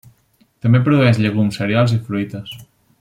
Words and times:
També 0.65 0.79
produeix 0.87 1.19
llegums, 1.25 1.61
cereals 1.61 1.93
i 1.97 2.01
fruites. 2.09 2.57